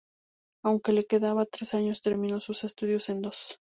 Aunque 0.63 0.93
le 0.93 1.05
quedaban 1.05 1.45
tres 1.51 1.75
años 1.75 2.01
terminó 2.01 2.39
sus 2.39 2.63
estudios 2.63 3.09
en 3.09 3.21
dos. 3.21 3.59